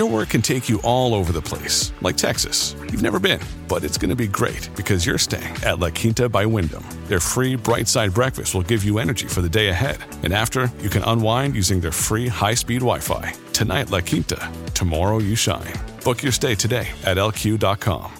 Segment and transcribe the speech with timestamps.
[0.00, 2.74] Your work can take you all over the place, like Texas.
[2.90, 3.38] You've never been,
[3.68, 6.82] but it's going to be great because you're staying at La Quinta by Wyndham.
[7.08, 9.98] Their free bright side breakfast will give you energy for the day ahead.
[10.22, 13.34] And after, you can unwind using their free high speed Wi Fi.
[13.52, 14.50] Tonight, La Quinta.
[14.72, 15.74] Tomorrow, you shine.
[16.02, 18.10] Book your stay today at lq.com.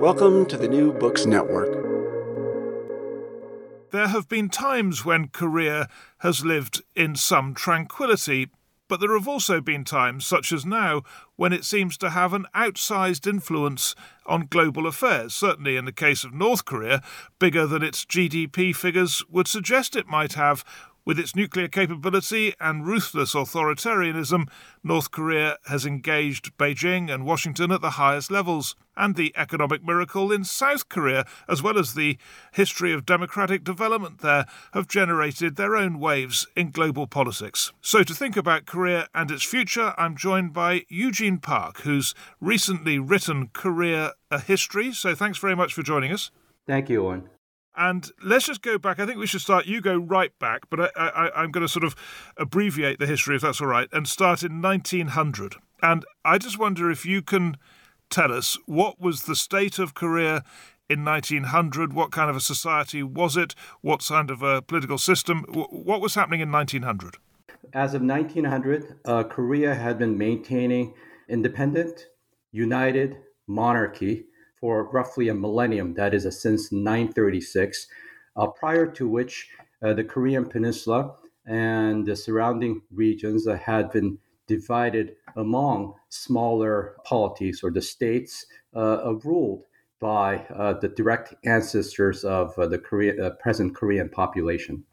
[0.00, 1.80] Welcome to the New Books Network.
[3.92, 8.48] There have been times when Korea has lived in some tranquility,
[8.90, 11.02] but there have also been times, such as now,
[11.36, 13.94] when it seems to have an outsized influence
[14.26, 15.32] on global affairs.
[15.32, 17.00] Certainly, in the case of North Korea,
[17.38, 20.64] bigger than its GDP figures would suggest it might have.
[21.04, 24.48] With its nuclear capability and ruthless authoritarianism,
[24.84, 28.76] North Korea has engaged Beijing and Washington at the highest levels.
[28.96, 32.18] And the economic miracle in South Korea, as well as the
[32.52, 37.72] history of democratic development there, have generated their own waves in global politics.
[37.80, 42.98] So, to think about Korea and its future, I'm joined by Eugene Park, who's recently
[42.98, 44.92] written Korea a History.
[44.92, 46.30] So, thanks very much for joining us.
[46.66, 47.30] Thank you, Owen.
[47.76, 48.98] And let's just go back.
[48.98, 49.66] I think we should start.
[49.66, 51.94] You go right back, but I, I, I'm going to sort of
[52.36, 55.54] abbreviate the history, if that's all right, and start in 1900.
[55.82, 57.56] And I just wonder if you can
[58.10, 60.44] tell us what was the state of Korea
[60.88, 61.92] in 1900?
[61.92, 63.54] What kind of a society was it?
[63.80, 65.44] What kind of a political system?
[65.48, 67.16] What was happening in 1900?
[67.72, 70.94] As of 1900, uh, Korea had been maintaining
[71.28, 72.06] independent,
[72.50, 73.16] united
[73.46, 74.24] monarchy
[74.60, 77.86] for roughly a millennium, that is, uh, since 936,
[78.36, 79.48] uh, prior to which
[79.82, 81.16] uh, the Korean Peninsula
[81.46, 89.64] and the surrounding regions had been divided among smaller polities or the states ruled
[90.00, 90.44] by
[90.80, 94.84] the direct ancestors of the Korea, present Korean population.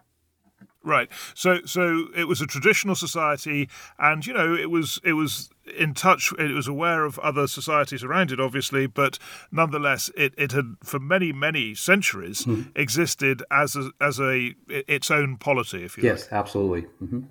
[0.84, 1.10] Right.
[1.34, 5.94] So so it was a traditional society and you know it was it was in
[5.94, 9.20] touch it was aware of other societies around it obviously but
[9.52, 12.70] nonetheless it, it had for many many centuries mm-hmm.
[12.76, 16.34] existed as a, as a its own polity if you yes, like.
[16.34, 16.82] absolutely.
[17.04, 17.22] Mm-hmm.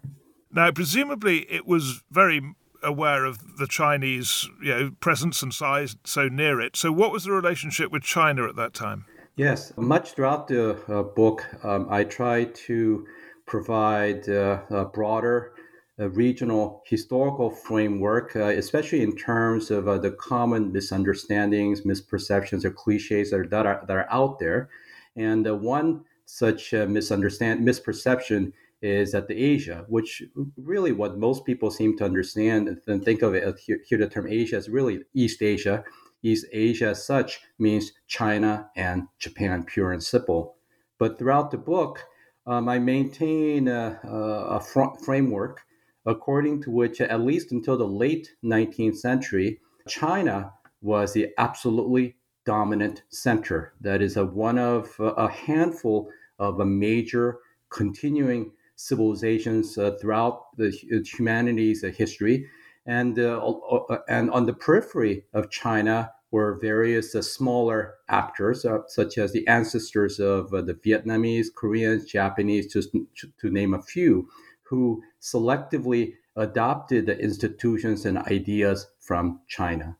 [0.52, 2.42] Now presumably it was very
[2.82, 6.76] aware of the Chinese you know presence and size so near it.
[6.76, 9.06] So what was the relationship with China at that time?
[9.36, 13.06] Yes, much throughout the uh, book um, I try to
[13.46, 15.52] provide uh, a broader
[15.98, 23.30] uh, regional historical framework, uh, especially in terms of the common misunderstandings, misperceptions, or cliches
[23.30, 24.68] that are, that are, that are out there.
[25.16, 28.52] And one such misunderstand misperception
[28.82, 30.22] is that the Asia, which
[30.56, 34.26] really what most people seem to understand and think of it, hear, hear the term
[34.28, 35.82] Asia as really East Asia.
[36.22, 40.56] East Asia as such means China and Japan, pure and simple.
[40.98, 42.04] But throughout the book,
[42.46, 45.62] um, I maintain a, a fr- framework
[46.06, 53.02] according to which, at least until the late 19th century, China was the absolutely dominant
[53.08, 53.74] center.
[53.80, 56.08] That is a, one of a handful
[56.38, 57.38] of a major
[57.70, 62.46] continuing civilizations uh, throughout the humanity's uh, history.
[62.86, 68.78] And, uh, uh, and on the periphery of China were various uh, smaller actors, uh,
[68.88, 74.28] such as the ancestors of uh, the Vietnamese, Koreans, Japanese, just to name a few,
[74.64, 79.96] who selectively adopted the institutions and ideas from China.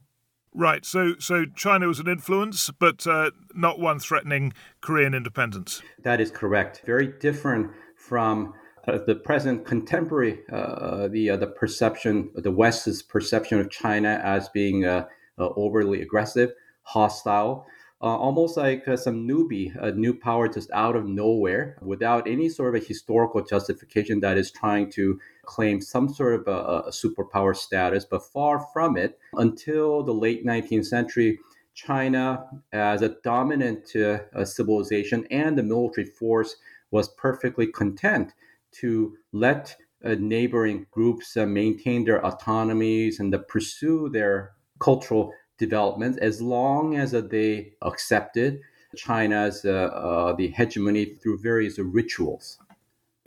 [0.53, 0.85] Right.
[0.85, 5.83] So, so China was an influence, but uh, not one threatening Korean independence.
[6.03, 6.83] That is correct.
[6.87, 8.55] Very different from
[8.89, 14.85] uh, the present contemporary, uh, the the perception, the West's perception of China as being
[14.85, 15.07] uh,
[15.39, 16.53] overly aggressive,
[16.83, 17.67] hostile,
[18.03, 22.49] uh, almost like uh, some newbie, a new power just out of nowhere without any
[22.49, 26.91] sort of a historical justification that is trying to claim some sort of a, a
[26.91, 31.39] superpower status, but far from it until the late 19th century.
[31.75, 36.57] China, as a dominant uh, civilization and the military force,
[36.91, 38.33] was perfectly content
[38.73, 46.43] to let uh, neighboring groups uh, maintain their autonomies and pursue their cultural developments as
[46.43, 48.61] long as uh, they accepted
[48.97, 52.59] China's uh, uh, the hegemony through various rituals.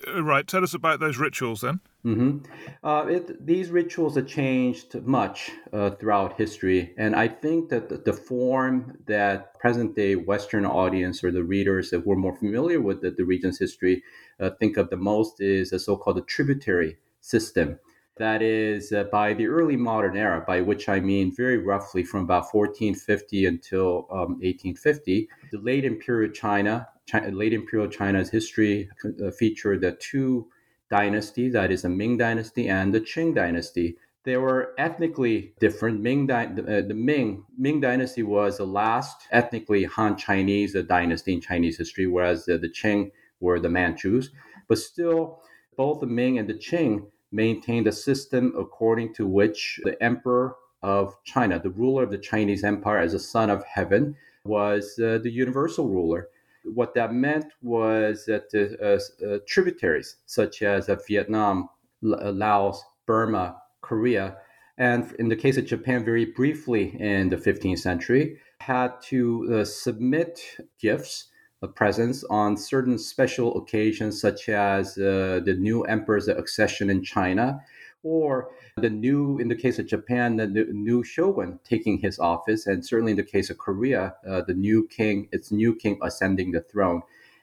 [0.07, 0.47] Uh, right.
[0.47, 1.79] Tell us about those rituals then.
[2.05, 2.37] Mm-hmm.
[2.83, 7.97] Uh, it, these rituals have changed much uh, throughout history, and I think that the,
[7.97, 13.11] the, form that present-day Western audience or the readers that were more familiar with the,
[13.11, 14.01] the region's history
[14.39, 17.79] uh, think of the most is a so-called tributary system.
[18.19, 22.23] That is uh, by the early modern era, by which I mean very roughly from
[22.23, 25.29] about 1450 until um, 1850.
[25.51, 30.47] The late imperial China, China, late imperial China's history uh, featured the two
[30.89, 33.95] dynasties, that is the Ming dynasty and the Qing dynasty.
[34.25, 36.01] They were ethnically different.
[36.01, 41.35] Ming di- the, uh, the Ming Ming dynasty was the last ethnically Han Chinese dynasty
[41.35, 44.27] in Chinese history, whereas the Qing were the Manchus.
[44.67, 45.39] But still,
[45.77, 51.15] both the Ming and the Qing maintained a system according to which the emperor of
[51.23, 55.31] China, the ruler of the Chinese empire as a son of heaven, was uh, the
[55.31, 56.29] universal ruler.
[56.63, 61.69] What that meant was that uh, uh, tributaries such as uh, Vietnam,
[62.01, 64.37] Laos, Burma, Korea,
[64.77, 70.39] and in the case of Japan, very briefly in the 15th century, had to submit
[70.79, 71.27] gifts
[71.67, 77.59] presence on certain special occasions, such as uh, the new emperor's accession in China,
[78.01, 82.85] or the new, in the case of Japan, the new shogun taking his office, and
[82.85, 86.61] certainly in the case of Korea, uh, the new king, its new king ascending the
[86.61, 87.01] throne.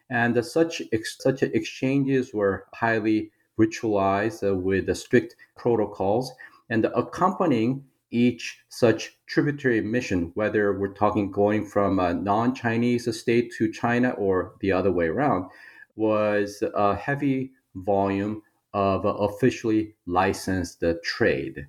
[0.08, 6.32] And uh, such ex- such exchanges were highly ritualized uh, with strict protocols,
[6.70, 13.52] and the accompanying each such tributary mission, whether we're talking going from a non-Chinese state
[13.58, 15.50] to China or the other way around,
[15.96, 18.42] was a heavy volume
[18.72, 21.66] of officially licensed trade.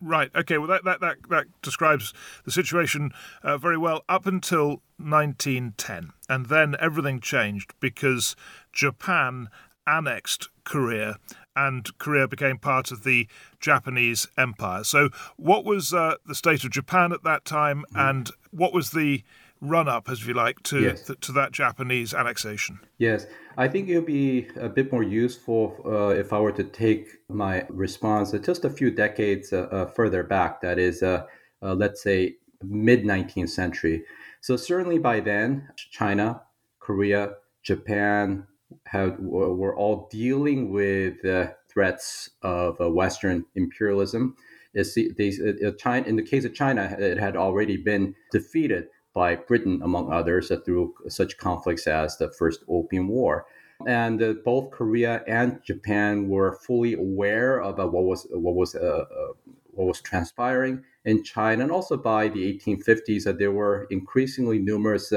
[0.00, 0.30] Right.
[0.34, 0.58] Okay.
[0.58, 2.12] Well, that that that, that describes
[2.44, 3.12] the situation
[3.44, 8.34] uh, very well up until 1910, and then everything changed because
[8.72, 9.48] Japan
[9.86, 11.18] annexed Korea,
[11.56, 13.28] and Korea became part of the
[13.60, 14.84] Japanese Empire.
[14.84, 18.10] So, what was uh, the state of Japan at that time, mm.
[18.10, 19.22] and what was the
[19.62, 21.06] run up, as you like, to yes.
[21.06, 22.80] th- to that Japanese annexation.
[22.98, 23.26] Yes,
[23.56, 27.08] I think it would be a bit more useful uh, if I were to take
[27.28, 30.60] my response just a few decades uh, uh further back.
[30.60, 31.24] That is, uh,
[31.62, 34.04] uh, let's say, mid 19th century.
[34.40, 36.42] So certainly by then, China,
[36.80, 38.46] Korea, Japan
[38.94, 44.36] were all dealing with the threats of Western imperialism.
[44.74, 45.40] Is these,
[45.78, 50.50] China, in the case of China, it had already been defeated by Britain, among others,
[50.50, 53.46] uh, through such conflicts as the First Opium War.
[53.86, 58.74] And uh, both Korea and Japan were fully aware of uh, what was what was
[58.74, 59.32] uh, uh,
[59.72, 65.12] what was transpiring in China, and also by the 1850s, there were increasingly numerous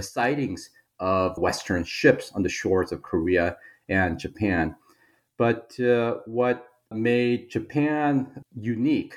[0.00, 0.70] sightings
[1.00, 3.56] of Western ships on the shores of Korea
[3.88, 4.76] and Japan.
[5.36, 9.16] But uh, what made Japan unique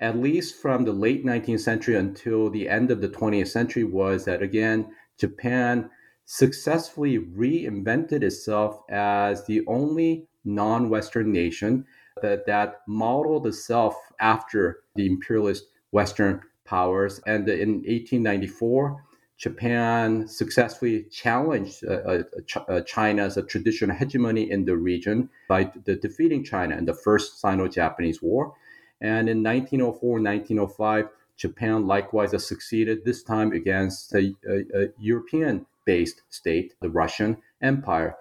[0.00, 4.24] at least from the late 19th century until the end of the 20th century, was
[4.24, 4.86] that again,
[5.18, 5.88] Japan
[6.24, 11.86] successfully reinvented itself as the only non Western nation
[12.22, 17.20] that, that modeled itself after the imperialist Western powers.
[17.26, 19.04] And in 1894,
[19.36, 22.22] Japan successfully challenged uh,
[22.56, 27.40] uh, uh China's traditional hegemony in the region by de- defeating China in the First
[27.40, 28.54] Sino Japanese War.
[29.00, 36.22] And in 1904 1905, Japan likewise succeeded, this time against a, a, a European based
[36.30, 38.16] state, the Russian Empire.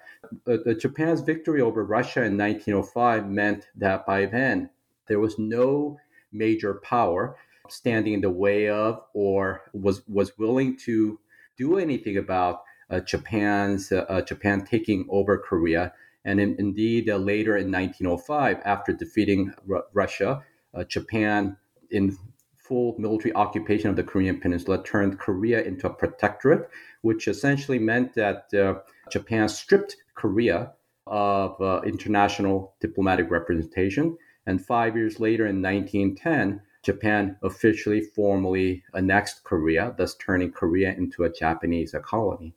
[0.47, 4.69] Uh, Japan's victory over Russia in 1905 meant that by then
[5.07, 5.97] there was no
[6.31, 7.35] major power
[7.69, 11.19] standing in the way of or was, was willing to
[11.57, 15.93] do anything about uh, Japan's uh, uh Japan taking over Korea.
[16.25, 20.43] And in, indeed, uh, later in 1905, after defeating R- Russia,
[20.73, 21.57] uh, Japan,
[21.91, 22.17] in
[22.57, 26.69] full military occupation of the Korean Peninsula, turned Korea into a protectorate,
[27.01, 28.79] which essentially meant that uh,
[29.09, 30.73] Japan stripped Korea
[31.07, 34.17] of international diplomatic representation.
[34.45, 41.23] And five years later, in 1910, Japan officially, formally annexed Korea, thus turning Korea into
[41.23, 42.53] a Japanese colony.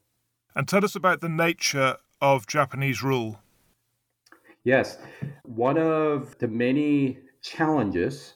[0.55, 3.41] And tell us about the nature of Japanese rule.
[4.65, 4.99] Yes,
[5.45, 8.35] one of the many challenges,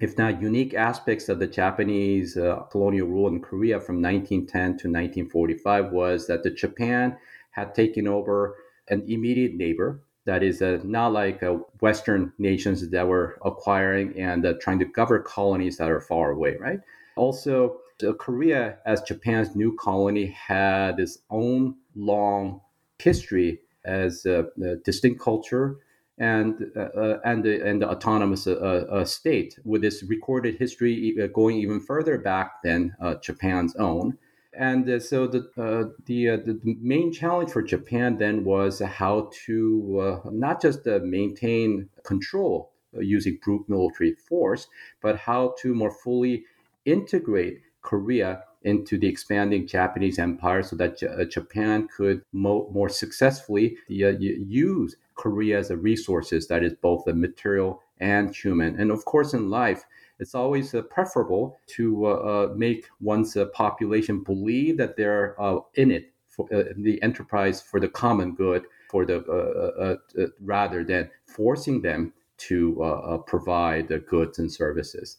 [0.00, 4.88] if not unique aspects of the Japanese uh, colonial rule in Korea from 1910 to
[4.88, 7.16] 1945 was that the Japan
[7.52, 8.56] had taken over
[8.88, 14.46] an immediate neighbor that is uh, not like uh, Western nations that were acquiring and
[14.46, 16.80] uh, trying to govern colonies that are far away, right?
[17.16, 17.78] Also,
[18.18, 22.60] Korea, as Japan's new colony, had its own long
[22.98, 25.78] history as a, a distinct culture
[26.18, 31.16] and uh, uh and the, and the autonomous uh, uh, state, with its recorded history
[31.34, 34.16] going even further back than Japan's own.
[34.54, 39.30] And uh, so the uh, the, uh, the main challenge for Japan then was how
[39.46, 44.66] to uh, not just uh, maintain control uh, using brute military force,
[45.00, 46.44] but how to more fully
[46.84, 53.76] integrate Korea into the expanding Japanese empire, so that J- Japan could mo- more successfully
[53.88, 58.78] use Korea as a resources that is both the material and human.
[58.78, 59.84] And of course, in life,
[60.22, 65.58] it's always uh, preferable to uh, uh, make one's uh, population believe that they're uh,
[65.74, 69.98] in it for uh, the enterprise for the common good for the
[70.40, 75.18] rather than forcing them to provide the goods and services.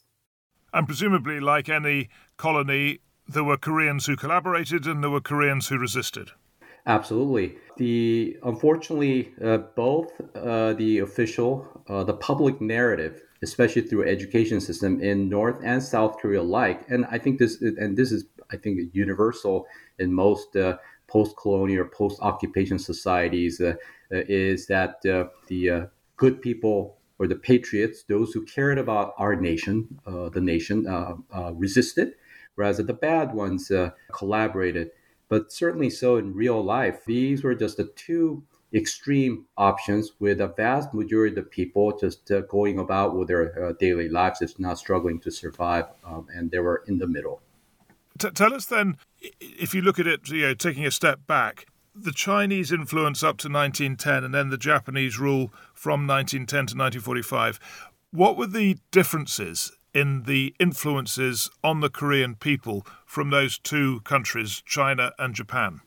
[0.73, 5.77] And presumably, like any colony, there were Koreans who collaborated and there were Koreans who
[5.77, 6.31] resisted.
[6.85, 7.55] Absolutely.
[7.77, 15.01] The unfortunately, uh, both uh, the official, uh, the public narrative especially through education system
[15.01, 16.85] in North and South Korea alike.
[16.87, 19.67] And I think this, and this is, I think, universal
[19.99, 23.73] in most uh, post-colonial, post-occupation societies, uh,
[24.13, 29.99] uh, is that the good people or the patriots, those who cared about our nation,
[30.05, 30.85] the nation,
[31.53, 32.13] resisted,
[32.55, 33.69] whereas the bad ones
[34.13, 34.91] collaborated.
[35.29, 40.47] But certainly so in real life, these were just the two extreme options with a
[40.47, 44.79] vast majority of people just uh, going about with their uh, daily lives, just not
[44.79, 47.41] struggling to survive, um, and they were in the middle.
[48.17, 48.97] T- tell us then,
[49.39, 53.37] if you look at it, you know, taking a step back, the Chinese influence up
[53.37, 57.59] to 1910 and then the Japanese rule from 1910 to 1945,
[58.11, 64.63] what were the differences in the influences on the Korean people from those two countries,
[64.65, 65.81] China and Japan?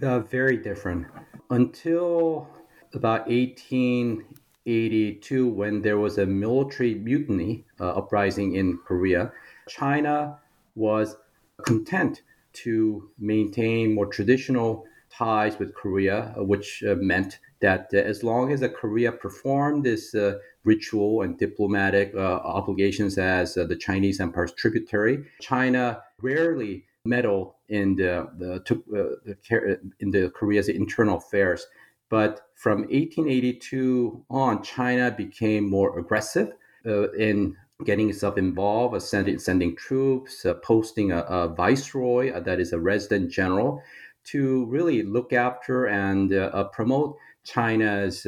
[0.00, 1.06] Uh, very different
[1.50, 2.48] until
[2.94, 9.32] about 1882, when there was a military mutiny uh, uprising in Korea,
[9.68, 10.38] China
[10.74, 11.16] was
[11.66, 12.22] content
[12.54, 18.50] to maintain more traditional ties with Korea, uh, which uh, meant that uh, as long
[18.52, 25.24] as Korea performed this uh, ritual and diplomatic uh, obligations as the Chinese empire's tributary,
[25.40, 31.66] China rarely meddle in the, the, uh, the in the Korea's internal affairs.
[32.08, 36.52] But from 1882 on, China became more aggressive
[36.86, 42.40] uh, in getting itself involved, uh, sending, sending troops, uh, posting a, a viceroy uh,
[42.40, 43.82] that is a resident general
[44.24, 48.26] to really look after and uh, promote China's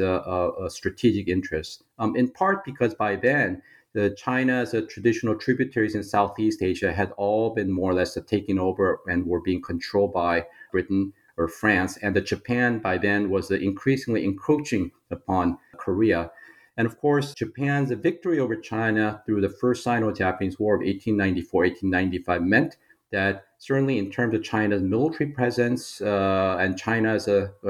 [0.68, 1.82] strategic interests.
[1.98, 3.62] Um, in part because by then,
[3.94, 9.00] the China's traditional tributaries in Southeast Asia had all been more or less taken over
[9.06, 14.24] and were being controlled by Britain or France, and the Japan by then was increasingly
[14.24, 16.30] encroaching upon Korea.
[16.76, 22.76] And of course, Japan's victory over China through the First Sino-Japanese War of 1894-1895 meant
[23.14, 27.28] that certainly in terms of China's military presence uh, and China's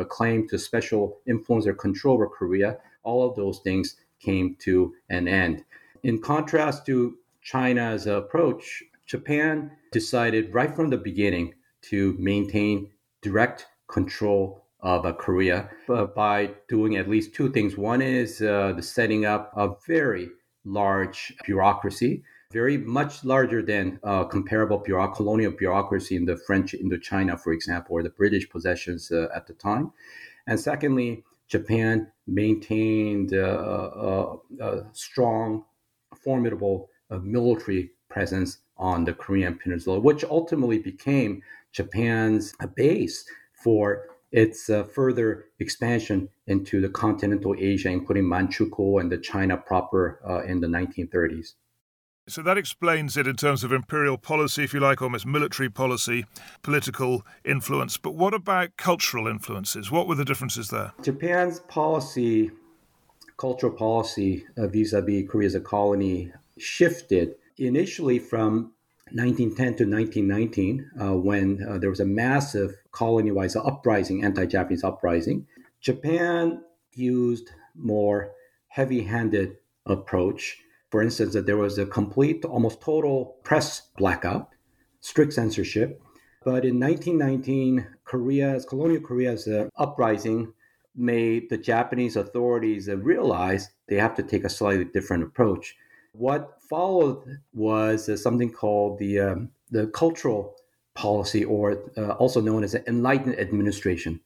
[0.09, 5.29] claim to special influence or control over Korea, all of those things came to an
[5.29, 5.65] end.
[6.03, 11.55] In contrast to China's approach, Japan decided right from the beginning
[11.91, 12.91] to maintain
[13.23, 17.77] direct control of uh, Korea uh, by doing at least two things.
[17.77, 20.29] One is uh, the setting up a very
[20.65, 22.23] large bureaucracy,
[22.55, 27.97] very much larger than uh, comparable bureau- colonial bureaucracy in the French Indochina, for example,
[27.97, 29.93] or the British possessions uh, at the time.
[30.47, 35.65] And secondly, Japan maintained uh, a strong
[36.25, 41.43] formidable uh, military presence on the Korean Peninsula, which ultimately became
[41.73, 49.19] Japan's base for its uh, further expansion into the continental Asia, including Manchukuo and the
[49.19, 51.55] China proper uh, in the 1930s.
[52.27, 56.25] So that explains it in terms of imperial policy, if you like, almost military policy,
[56.63, 57.99] political influence.
[57.99, 59.91] But what about cultural influences?
[59.91, 60.93] What were the differences there?
[61.03, 62.51] Japan's policy
[63.37, 68.73] cultural policy vis a vis Korea as a colony shifted initially from
[69.13, 75.47] 1910 to 1919, uh, when uh, there was a massive colony-wise uprising, anti-Japanese uprising,
[75.81, 76.65] Japan
[76.95, 78.33] used more
[78.69, 80.59] heavy-handed approach.
[80.95, 84.51] For instance, that there was a complete, almost total press blackout,
[85.01, 86.01] strict censorship.
[86.45, 90.53] But in 1919, Korea's colonial Korea's uh, uprising
[90.95, 95.75] made the Japanese authorities uh, realize they have to take a slightly different approach.
[96.13, 100.55] What followed was uh, something called the um, the cultural
[100.95, 104.21] policy, or uh, also known as the enlightened administration,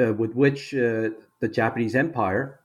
[0.00, 2.58] uh, with which uh, the Japanese Empire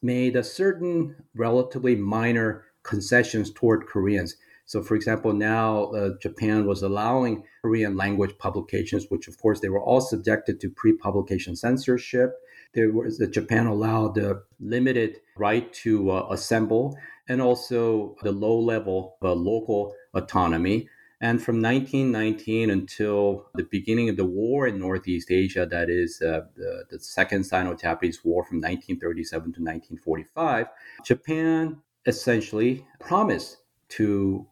[0.00, 4.36] made a certain relatively minor concessions toward Koreans.
[4.64, 9.68] So, for example, now uh, Japan was allowing Korean language publications, which of course they
[9.68, 12.34] were all subjected to pre-publication censorship.
[12.74, 18.58] There was that Japan allowed the limited right to uh, assemble and also the low
[18.58, 20.88] level of local autonomy.
[21.20, 26.42] And from 1919 until the beginning of the war in Northeast Asia, that is uh,
[26.56, 30.66] the, the Second Sino Japanese War from 1937 to 1945,
[31.04, 33.58] Japan essentially promised
[33.88, 34.46] to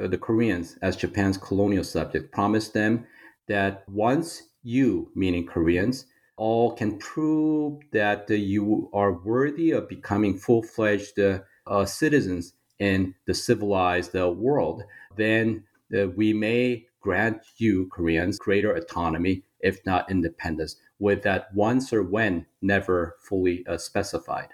[0.00, 3.06] uh, the Koreans as Japan's colonial subject, promised them
[3.48, 10.38] that once you, meaning Koreans, all can prove that uh, you are worthy of becoming
[10.38, 14.82] full fledged uh, uh, citizens in the civilized uh, world,
[15.16, 15.64] then
[15.94, 22.02] uh, we may grant you, Koreans, greater autonomy, if not independence, with that once or
[22.02, 24.48] when never fully specified.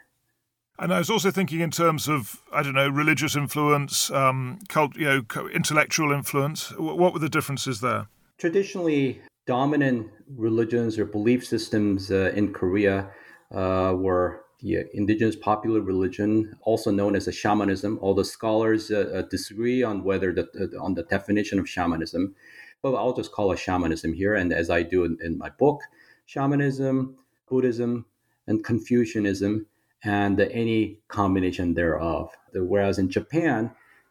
[0.78, 4.96] And I was also thinking in terms of I don't know religious influence, um, cult,
[4.96, 6.70] you know, intellectual influence.
[6.78, 8.08] What were the differences there?
[8.38, 13.10] Traditionally, dominant religions or belief systems uh, in Korea
[13.54, 17.98] uh, were the indigenous popular religion, also known as a shamanism.
[18.02, 22.34] All the scholars uh, uh, disagree on whether the on the definition of shamanism,
[22.82, 24.34] but I'll just call it shamanism here.
[24.34, 25.80] And as I do in, in my book,
[26.26, 27.16] shamanism,
[27.48, 28.06] Buddhism,
[28.46, 29.66] and Confucianism,
[30.04, 32.30] and any combination thereof.
[32.52, 33.70] Whereas in Japan,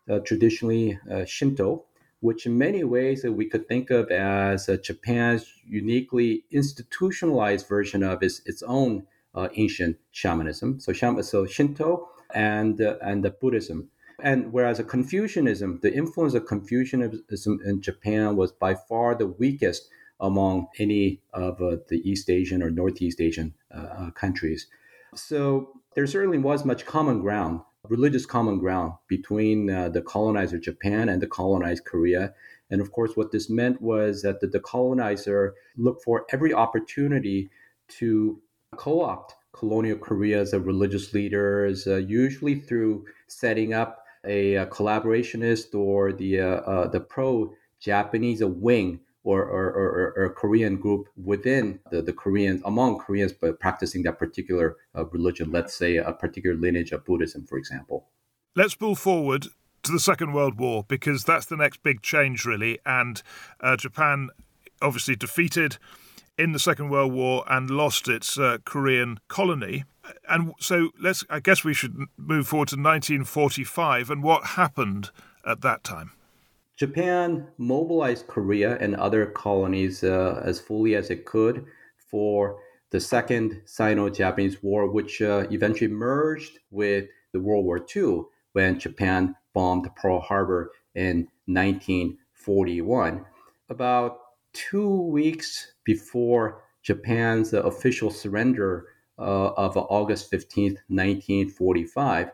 [0.10, 1.86] uh, traditionally uh, Shinto,
[2.20, 8.42] which in many ways we could think of as Japan's uniquely institutionalized version of its,
[8.46, 10.80] its own uh, ancient shamanism.
[10.80, 13.90] So, so Shinto and uh, and the Buddhism.
[14.22, 19.90] And whereas Confucianism, the influence of Confucianism in Japan was by far the weakest
[20.22, 24.68] among any of uh, the East Asian or Northeast Asian uh, uh, countries.
[25.16, 31.10] So there certainly was much common ground, religious common ground between uh, the colonizer Japan
[31.10, 32.34] and the colonized Korea.
[32.70, 37.50] And of course, what this meant was that the, the colonizer looked for every opportunity
[38.00, 38.42] to
[38.76, 46.42] co-opt colonial Korea's religious leaders, uh, usually through setting up a, a collaborationist or the
[46.42, 52.62] uh, uh, the pro-Japanese wing or, or, or, or, Korean group within the, the Koreans,
[52.64, 57.46] among Koreans, but practicing that particular uh, religion, let's say a particular lineage of Buddhism,
[57.46, 58.08] for example.
[58.56, 59.48] Let's pull forward
[59.82, 62.80] to the Second World War because that's the next big change, really.
[62.86, 63.22] And
[63.60, 64.30] uh, Japan
[64.80, 65.78] obviously defeated
[66.38, 69.86] in the Second World War and lost its uh, Korean colony.
[70.30, 75.10] And so let's, I guess we should move forward to 1945 and what happened
[75.46, 76.12] at that time.
[76.78, 81.66] Japan mobilized Korea and other colonies uh, as fully as it could
[81.98, 82.60] for
[82.92, 88.80] the Second Sino Japanese War, which uh, eventually merged with the World War II when
[88.80, 93.26] Japan bombed Pearl Harbor in 1941.
[93.70, 94.20] About
[94.54, 102.32] two weeks before Japan's uh, official surrender uh, of August 15, 1945,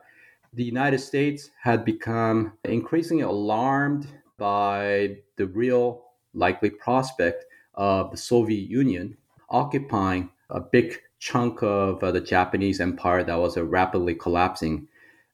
[0.53, 4.07] the United States had become increasingly alarmed
[4.41, 9.15] by the real likely prospect of the Soviet Union
[9.51, 14.87] occupying a big chunk of uh, the Japanese empire that was uh, rapidly collapsing.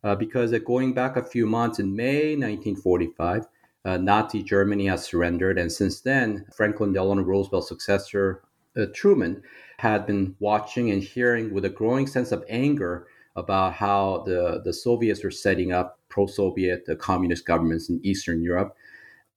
[0.04, 3.48] Uh, because going back a few months in May 1945,
[3.86, 5.58] uh, Nazi Germany has surrendered.
[5.58, 8.44] And since then, Franklin Delano Roosevelt's successor,
[8.76, 9.42] uh, Truman,
[9.78, 14.74] had been watching and hearing with a growing sense of anger about how the, the
[14.74, 18.76] Soviets were setting up pro Soviet communist governments in Eastern Europe.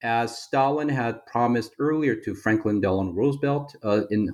[0.03, 4.33] As Stalin had promised earlier to Franklin Delano Roosevelt uh, in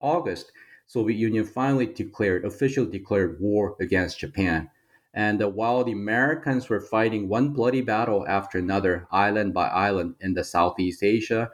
[0.00, 0.52] August,
[0.86, 4.70] Soviet Union finally declared, officially declared war against Japan.
[5.14, 10.14] And uh, while the Americans were fighting one bloody battle after another, island by island
[10.20, 11.50] in the Southeast Asia,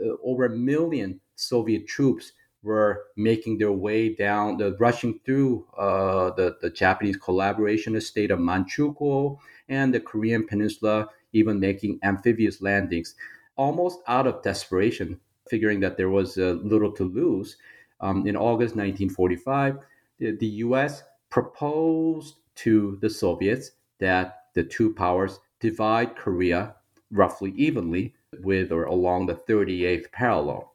[0.00, 6.30] uh, over a million Soviet troops were making their way down, the, rushing through uh,
[6.34, 13.14] the, the Japanese collaborationist state of Manchukuo and the Korean Peninsula, even making amphibious landings,
[13.56, 17.56] almost out of desperation, figuring that there was uh, little to lose.
[18.00, 19.78] Um, in August 1945,
[20.18, 21.02] the, the U.S.
[21.28, 26.74] proposed to the Soviets that the two powers divide Korea
[27.10, 30.74] roughly evenly with or along the 38th parallel.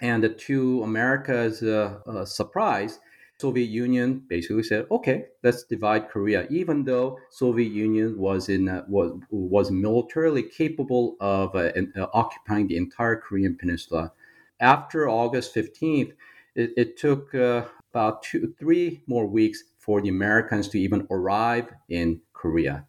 [0.00, 2.98] And to America's uh, uh, surprise,
[3.42, 8.84] Soviet Union basically said, "Okay, let's divide Korea." Even though Soviet Union was in uh,
[8.88, 14.12] was was militarily capable of uh, in, uh, occupying the entire Korean peninsula,
[14.60, 16.12] after August 15th,
[16.54, 21.66] it, it took uh, about two, three more weeks for the Americans to even arrive
[21.88, 22.86] in Korea.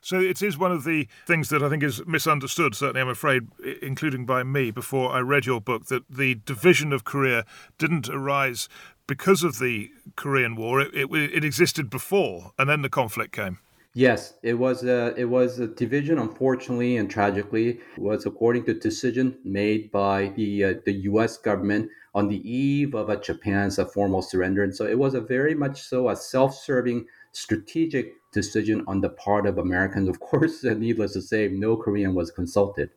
[0.00, 3.48] So it is one of the things that I think is misunderstood, certainly, I'm afraid,
[3.82, 7.44] including by me before I read your book, that the division of Korea
[7.78, 8.68] didn't arise
[9.08, 10.80] because of the Korean War.
[10.80, 13.58] It, it, it existed before, and then the conflict came.
[13.94, 16.18] Yes, it was a it was a division.
[16.18, 21.38] Unfortunately and tragically, was according to decision made by the uh, the U.S.
[21.38, 25.20] government on the eve of uh, Japan's uh, formal surrender, and so it was a
[25.20, 30.08] very much so a self-serving strategic decision on the part of Americans.
[30.08, 32.90] Of course, needless to say, no Korean was consulted.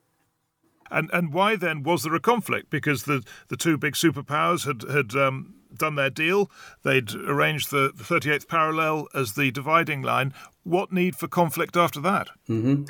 [0.92, 2.70] And and why then was there a conflict?
[2.70, 6.50] Because the, the two big superpowers had had um, done their deal.
[6.84, 10.34] They'd arranged the, the 38th parallel as the dividing line.
[10.64, 12.30] What need for conflict after that?
[12.50, 12.86] Mm-hmm.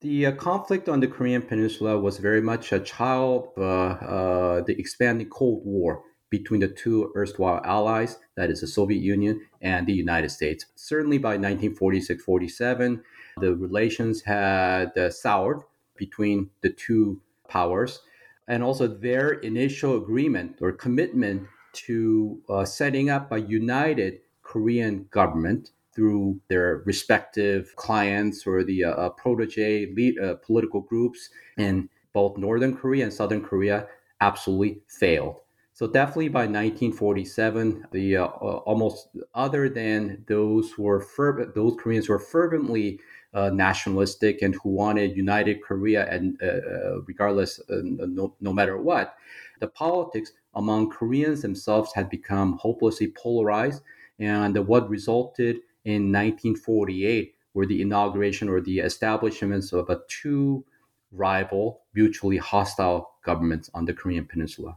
[0.00, 4.60] The uh, conflict on the Korean Peninsula was very much a child of uh, uh,
[4.62, 9.86] the expanding Cold War between the two erstwhile allies, that is the Soviet Union and
[9.86, 10.66] the United States.
[10.74, 13.02] Certainly by 1946 47,
[13.40, 15.62] the relations had uh, soured
[15.96, 18.00] between the two powers,
[18.48, 21.46] and also their initial agreement or commitment
[21.86, 28.90] to uh, setting up a united Korean government through their respective clients or the uh,
[28.90, 33.86] uh protege lead, uh, political groups in both Northern Korea and Southern Korea
[34.20, 35.36] absolutely failed.
[35.76, 41.76] So definitely by 1947, the uh, uh, almost other than those who were ferv- those
[41.78, 42.98] Koreans who were fervently
[43.34, 49.16] uh, nationalistic and who wanted united Korea and uh, uh regardless, no, no matter what,
[49.60, 53.82] the politics among Koreans themselves had become hopelessly polarized,
[54.18, 60.64] and what resulted in 1948 were the inauguration or the establishments of a two
[61.12, 64.76] rival, mutually hostile governments on the Korean Peninsula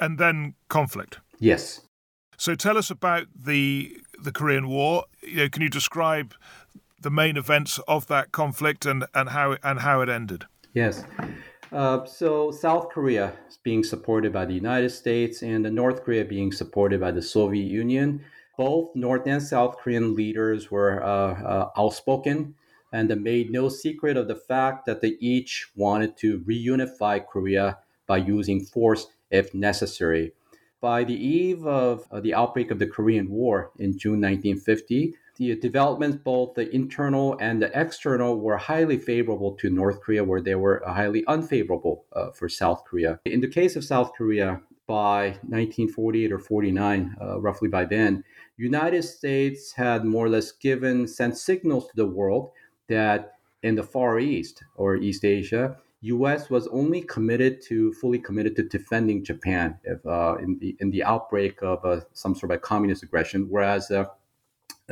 [0.00, 1.20] and then conflict.
[1.38, 1.82] Yes.
[2.36, 5.04] So tell us about the the Korean War.
[5.22, 6.34] You know, can you describe
[7.00, 10.46] the main events of that conflict and, and how and how it ended?
[10.72, 11.04] Yes.
[11.72, 16.50] Uh, so South Korea is being supported by the United States and North Korea being
[16.50, 18.24] supported by the Soviet Union.
[18.58, 22.54] Both North and South Korean leaders were uh, uh, outspoken
[22.92, 28.16] and made no secret of the fact that they each wanted to reunify Korea by
[28.16, 30.32] using force if necessary.
[30.80, 35.56] By the eve of uh, the outbreak of the Korean War in June 1950, the
[35.56, 40.54] developments, both the internal and the external, were highly favorable to North Korea, where they
[40.54, 43.18] were highly unfavorable uh, for South Korea.
[43.24, 48.22] In the case of South Korea, by 1948 or 49, uh, roughly by then,
[48.58, 52.50] United States had more or less given sent signals to the world
[52.88, 56.50] that in the Far East or East Asia, U.S.
[56.50, 61.04] was only committed to fully committed to defending Japan if, uh, in the in the
[61.04, 64.04] outbreak of uh, some sort of communist aggression, whereas uh,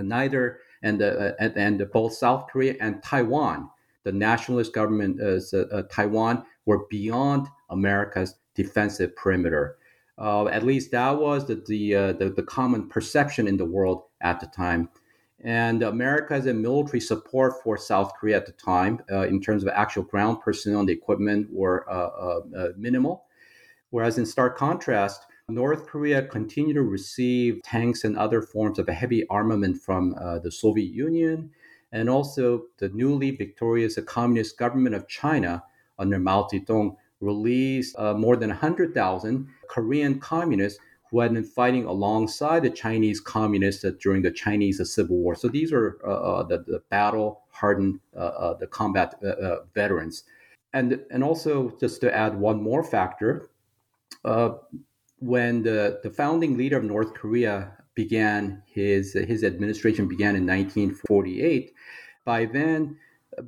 [0.02, 3.68] neither and, uh, and and both South Korea and Taiwan,
[4.04, 9.76] the nationalist government as uh, uh, Taiwan, were beyond America's defensive perimeter.
[10.18, 14.46] at least that was the the, the the common perception in the world at the
[14.46, 14.88] time.
[15.40, 20.02] And America's military support for South Korea at the time, uh, in terms of actual
[20.02, 23.24] ground personnel and equipment, were uh, uh, uh, minimal.
[23.90, 29.26] Whereas, in stark contrast, North Korea continued to receive tanks and other forms of heavy
[29.28, 31.50] armament from uh, the Soviet Union,
[31.90, 35.62] and also the newly victorious Communist government of China
[35.98, 40.78] under Mao Zedong released uh, more than 100,000 Korean communists
[41.11, 45.34] who had been fighting alongside the Chinese communists during the Chinese Civil War.
[45.34, 49.14] So these are uh, uh the, the battle hardened, uh, uh, the combat
[49.74, 50.24] veterans.
[50.74, 53.48] And, and also, just to add one more factor,
[55.20, 61.72] when the, the founding leader of North Korea began his, his administration began in 1948,
[62.24, 62.96] by then,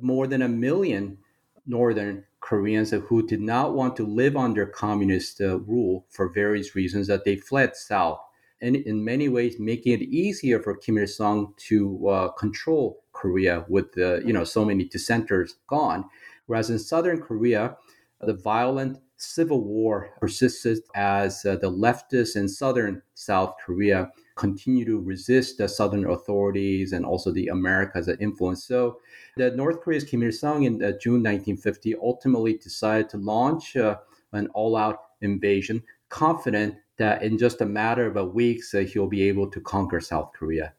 [0.01, 1.17] more than a million
[1.65, 7.07] northern Koreans who did not want to live under communist uh, rule for various reasons
[7.07, 8.19] that they fled south
[8.61, 13.65] and in many ways making it easier for Kim Il Sung to uh, control Korea
[13.67, 16.05] with the, you know, so many dissenters gone.
[16.45, 17.77] Whereas in Southern Korea,
[18.23, 24.99] the violent civil war persisted as uh, the leftists in southern South Korea continue to
[24.99, 28.63] resist the southern authorities and also the Americas' influence.
[28.65, 28.99] So,
[29.37, 33.97] the North Korea's Kim Il Sung in uh, June 1950 ultimately decided to launch uh,
[34.33, 39.49] an all-out invasion, confident that in just a matter of weeks uh, he'll be able
[39.49, 40.73] to conquer South Korea.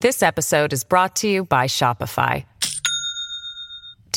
[0.00, 2.44] This episode is brought to you by Shopify.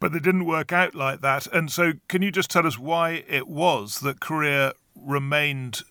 [0.00, 1.46] But they didn't work out like that.
[1.48, 5.82] And so, can you just tell us why it was that Korea remained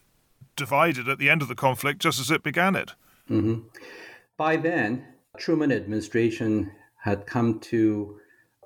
[0.56, 2.94] divided at the end of the conflict, just as it began it?
[3.30, 3.68] Mm-hmm.
[4.36, 5.06] By then,
[5.38, 8.20] Truman administration had come to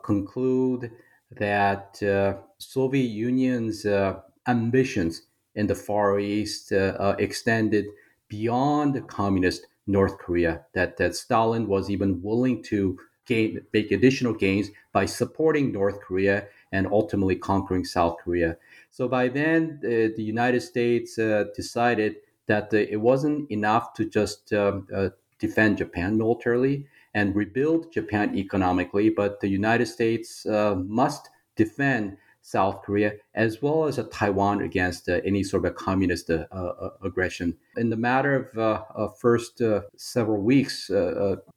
[0.04, 0.92] conclude
[1.32, 5.24] that uh, Soviet Union's uh, ambitions
[5.56, 7.86] in the Far East uh, uh extended
[8.28, 10.66] beyond communist North Korea.
[10.74, 16.48] That that Stalin was even willing to gain make additional gains by supporting North Korea
[16.72, 18.58] and ultimately conquering South Korea.
[18.90, 24.88] So by then, the United States uh, decided that it wasn't enough to just um,
[24.94, 25.10] uh,
[25.40, 32.84] defend Japan militarily and rebuild Japan economically, but the United States uh, must defend South
[32.84, 37.56] Korea as well as Taiwan against uh, any sort of communist uh, uh, aggression.
[37.78, 39.62] In the matter of first
[39.96, 40.92] several weeks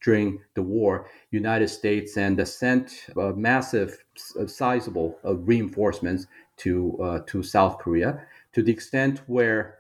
[0.03, 3.99] during the war, United States and sent massive,
[4.47, 6.27] sizable reinforcements
[6.59, 8.23] to to South Korea
[8.53, 9.79] to the extent where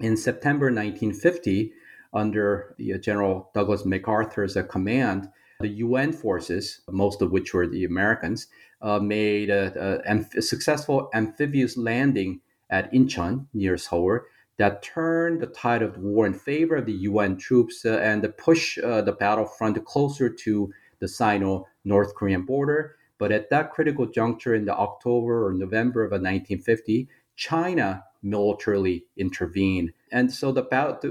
[0.00, 1.72] in September 1950
[2.12, 7.84] under uh, General Douglas MacArthur's uh, command, the UN forces, most of which were the
[7.84, 8.48] Americans,
[8.82, 12.40] uh, made a, a, a, successful amphibious landing
[12.70, 14.20] at Incheon near Seoul
[14.58, 18.26] that turned the tide of the war in favor of the UN troops uh, and
[18.36, 22.96] push uh, the battlefront closer to the Sino North Korean border.
[23.18, 29.92] But at that critical juncture in the October or November of 1950, China militarily intervened.
[30.10, 30.62] And so the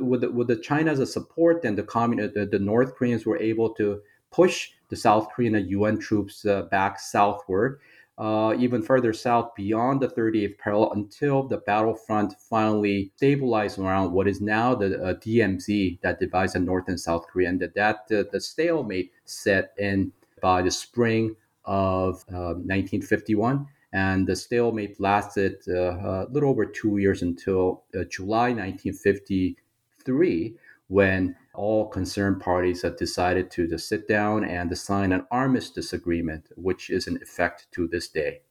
[0.01, 3.73] with the, with the China's support, then the communist, the, the, North Koreans were able
[3.75, 7.79] to push the South Korean UN troops uh, back southward,
[8.17, 14.27] uh, even further south beyond the 38th parallel until the battlefront finally stabilized around what
[14.27, 18.29] is now the uh, DMZ that divides the North and South Korea, and that, that
[18.31, 23.59] the stalemate set in by the spring of 1951 uh,
[23.93, 30.55] and the stalemate lasted uh, a little over two years until uh, July 1953,
[30.87, 36.47] when all concerned parties have decided to just sit down and sign an armistice agreement,
[36.55, 38.41] which is in effect to this day.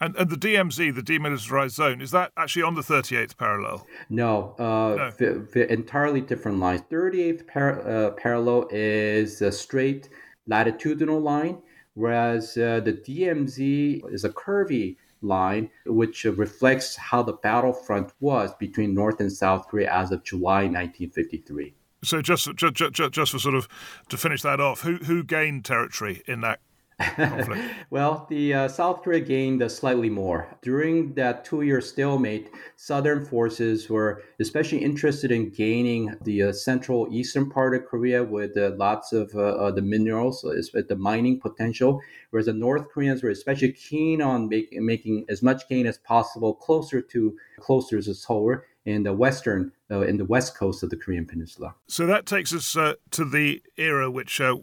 [0.00, 3.86] And, and the DMZ, the demilitarized zone, is that actually on the 38th parallel?
[4.08, 5.46] No, uh, no.
[5.52, 6.82] V- entirely different lines.
[6.90, 10.08] 38th par- uh, parallel is a straight
[10.46, 11.62] latitudinal line
[11.94, 18.94] whereas uh, the DMZ is a curvy line, which reflects how the battlefront was between
[18.94, 21.74] North and South Korea as of July 1953.
[22.04, 23.68] So, just, just, just, just for sort of
[24.08, 26.60] to finish that off, who who gained territory in that
[27.00, 27.62] conflict?
[27.90, 30.48] well, the uh, South Korea gained uh, slightly more.
[30.62, 37.08] During that two year stalemate, Southern forces were especially interested in gaining the uh, central
[37.10, 42.00] eastern part of Korea with uh, lots of uh, uh, the minerals, the mining potential,
[42.30, 46.54] whereas the North Koreans were especially keen on make, making as much gain as possible
[46.54, 50.96] closer to closer to Seoul in the western uh, in the west coast of the
[50.96, 51.74] Korean peninsula.
[51.86, 54.56] So that takes us uh, to the era which uh,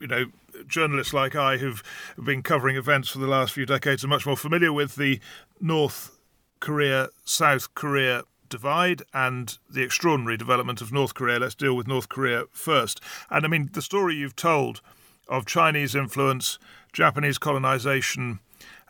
[0.00, 0.26] you know
[0.66, 1.82] journalists like I who've
[2.22, 5.20] been covering events for the last few decades are much more familiar with the
[5.60, 6.18] North
[6.60, 11.38] Korea South Korea divide and the extraordinary development of North Korea.
[11.38, 13.00] Let's deal with North Korea first.
[13.30, 14.80] And I mean, the story you've told
[15.28, 16.58] of Chinese influence,
[16.92, 18.40] Japanese colonization,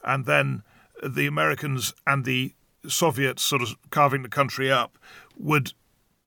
[0.05, 0.63] and then
[1.05, 2.55] the Americans and the
[2.89, 4.99] Soviets sort of carving the country up
[5.37, 5.73] would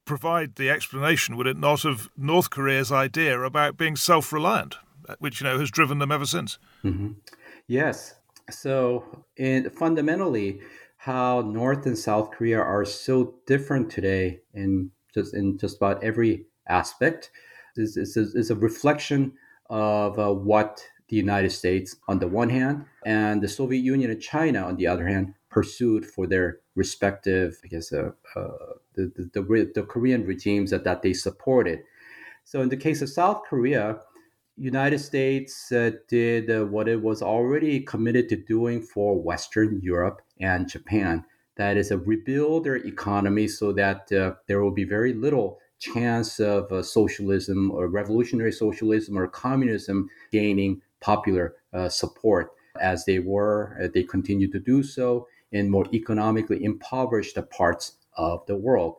[0.05, 4.77] provide the explanation, would it not, of North Korea's idea about being self reliant?
[5.19, 6.57] which you know has driven them ever since.
[6.83, 7.11] Mm-hmm.
[7.67, 8.15] Yes.
[8.49, 10.59] So, in, fundamentally,
[10.97, 16.45] how North and South Korea are so different today in just in just about every
[16.67, 17.31] aspect
[17.75, 19.33] is, is, is a reflection
[19.69, 24.21] of uh, what the United States on the one hand, and the Soviet Union and
[24.21, 28.47] China on the other hand pursued for their respective, I guess, uh, uh,
[28.95, 31.83] the, the, the, the Korean regimes that, that they supported.
[32.45, 33.99] So in the case of South Korea,
[34.57, 40.21] United States uh, did uh, what it was already committed to doing for Western Europe
[40.39, 41.25] and Japan.
[41.57, 46.39] That is, a rebuild their economy so that uh, there will be very little chance
[46.39, 53.77] of uh, socialism or revolutionary socialism or communism gaining popular uh, support as they were.
[53.81, 58.95] Uh, they continue to do so in more economically impoverished parts of the world.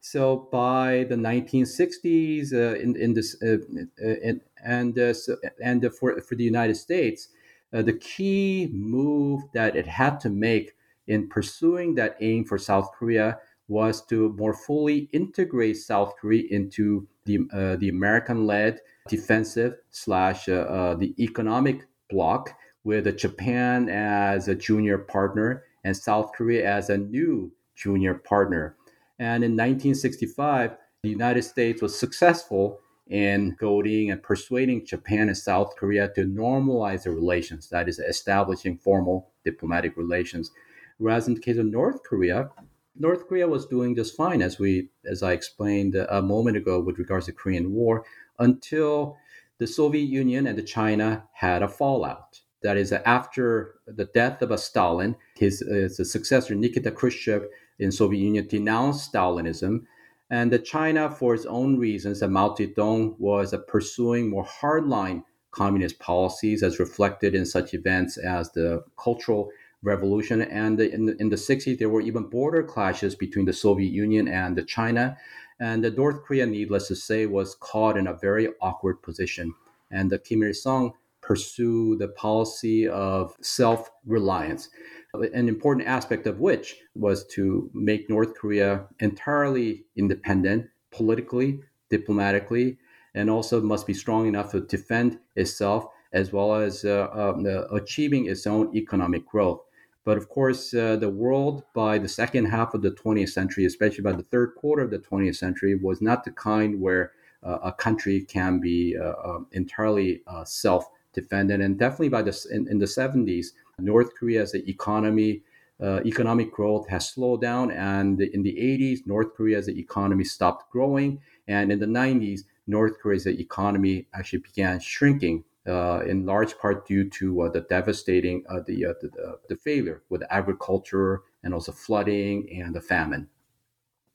[0.00, 3.58] So by the 1960s, uh, in, in this, uh,
[4.04, 4.32] uh
[4.64, 7.28] and uh, so, and for for the United States,
[7.72, 10.74] uh, the key move that it had to make
[11.06, 13.38] in pursuing that aim for South Korea
[13.68, 21.14] was to more fully integrate South Korea into the uh, the American-led defensive slash the
[21.18, 28.14] economic bloc, with Japan as a junior partner and South Korea as a new junior
[28.14, 28.76] partner.
[29.18, 35.74] And in 1965, the United States was successful in goading and persuading Japan and South
[35.76, 40.50] Korea to normalize their relations, that is, establishing formal diplomatic relations.
[40.98, 42.50] Whereas in the case of North Korea,
[42.94, 46.98] North Korea was doing just fine, as we, as I explained a moment ago with
[46.98, 48.04] regards to the Korean War,
[48.38, 49.16] until
[49.58, 52.41] the Soviet Union and China had a fallout.
[52.62, 57.46] That is, after the death of Stalin, his, his successor Nikita Khrushchev
[57.78, 59.82] in Soviet Union denounced Stalinism,
[60.30, 66.62] and that China, for its own reasons, Mao Zedong was pursuing more hardline communist policies,
[66.62, 69.50] as reflected in such events as the Cultural
[69.82, 70.40] Revolution.
[70.42, 74.26] And in the, in the 60s, there were even border clashes between the Soviet Union
[74.26, 75.18] and China.
[75.60, 79.54] And the North Korea, needless to say, was caught in a very awkward position.
[79.90, 84.68] And the Kim Il sung pursue the policy of self reliance
[85.14, 92.78] an important aspect of which was to make North Korea entirely independent politically, diplomatically,
[93.14, 97.64] and also must be strong enough to defend itself as well as uh, um, uh,
[97.74, 99.62] achieving its own economic growth.
[100.04, 104.02] But of course, uh, the world by the second half of the 20th century, especially
[104.02, 107.72] by the third quarter of the 20th century, was not the kind where uh, a
[107.72, 111.62] country can be uh, um, entirely uh, self dependent.
[111.62, 113.48] And definitely by the, in, in the 70s,
[113.78, 115.42] North Korea's economy,
[115.82, 117.70] uh, economic growth has slowed down.
[117.70, 121.20] And in the 80s, North Korea's economy stopped growing.
[121.48, 125.44] And in the 90s, North Korea's economy actually began shrinking.
[125.64, 130.02] Uh, in large part due to uh, the devastating uh, the, uh, the, the failure
[130.08, 133.28] with agriculture and also flooding and the famine.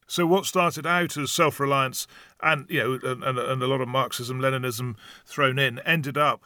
[0.07, 2.07] So what started out as self-reliance
[2.41, 6.45] and you know and, and, a lot of Marxism, Leninism thrown in ended up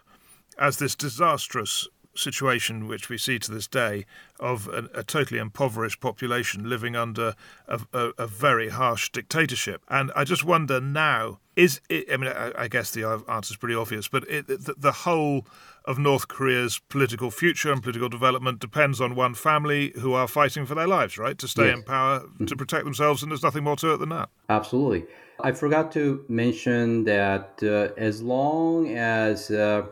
[0.62, 4.06] as this disastrous situation which we see to this day
[4.39, 7.34] of a, a totally impoverished population living under
[7.67, 9.82] a, a, a, very harsh dictatorship.
[9.89, 13.58] And I just wonder now is it, I mean, I, I guess the answer is
[13.58, 15.47] pretty obvious, but it, the, the whole
[15.86, 20.65] of North Korea's political future and political development depends on one family who are fighting
[20.65, 21.38] for their lives, right?
[21.39, 21.78] To stay yes.
[21.78, 24.30] in power, to protect themselves, and there's nothing more to it than that.
[24.50, 25.06] Absolutely.
[25.43, 29.88] I forgot to mention that uh, as long as uh,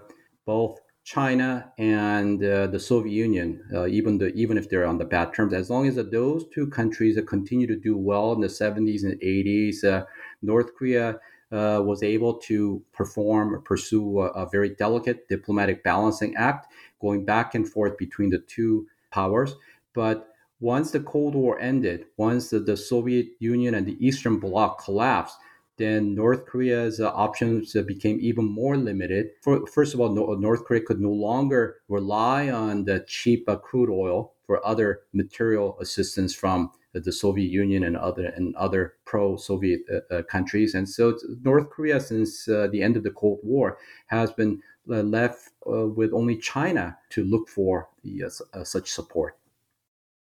[0.49, 5.05] both China and uh, the Soviet Union, uh, even the, even if they're on the
[5.05, 8.47] bad terms, as long as uh, those two countries continue to do well in the
[8.47, 10.05] 70s and 80s, uh,
[10.41, 11.19] North Korea
[11.51, 16.65] uh, was able to perform or pursue a, a, very delicate diplomatic balancing act,
[16.99, 19.53] going back and forth between the two powers.
[19.93, 24.83] But once the Cold War ended, once the, the Soviet Union and the Eastern Bloc
[24.83, 25.38] collapsed,
[25.79, 29.29] then North Korea's uh, options uh, became even more limited.
[29.41, 33.55] For, first of all, no, North Korea could no longer rely on the cheap uh,
[33.55, 39.81] crude oil for other material assistance from the Soviet Union and other and other pro-Soviet
[40.11, 40.73] uh, countries.
[40.73, 45.49] And so North Korea, since uh, the end of the Cold War, has been left
[45.65, 48.23] with only China to look for the,
[48.63, 49.37] such support.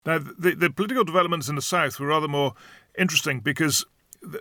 [0.04, 2.54] Now, the, the political developments in the South were rather more
[2.98, 3.86] interesting because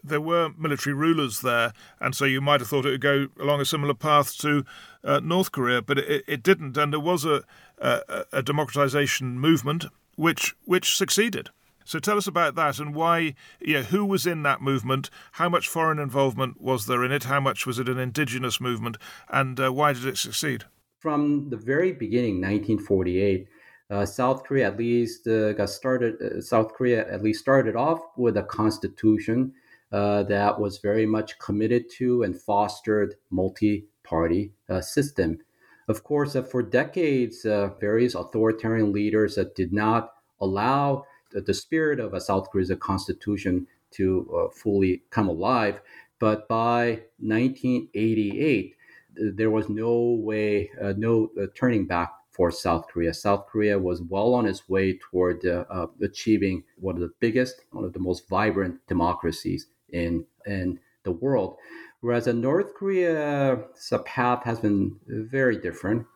[0.03, 3.61] there were military rulers there, and so you might have thought it would go along
[3.61, 4.64] a similar path to
[5.05, 7.43] uh, North Korea, but it, it, didn't, and there was a,
[7.78, 11.51] a, a democratization movement which which succeeded.
[11.84, 15.49] So tell us about that and why, you know, who was in that movement, how
[15.49, 18.97] much foreign involvement was there in it, how much was it an indigenous movement,
[19.28, 20.64] and uh, why did it succeed?
[20.99, 23.47] From the very beginning, 1948,
[23.89, 26.20] uh, South Korea at least uh, got started.
[26.20, 29.53] Uh, South Korea at least started off with a constitution
[29.93, 35.39] uh, that was very much committed to and fostered multi-party uh, system.
[35.89, 42.01] Of course, uh, for decades, uh, various authoritarian leaders did not allow the, the, spirit
[42.01, 45.80] of a South Korea's constitution to fully come alive.
[46.18, 48.74] But by 1988,
[49.14, 53.14] there was no way, no turning back for South Korea.
[53.14, 57.62] South Korea was well on its way toward uh, uh, achieving one of the biggest,
[57.70, 61.57] one of the most vibrant democracies in in the world.
[62.01, 66.07] Whereas in North Korea's path has been very different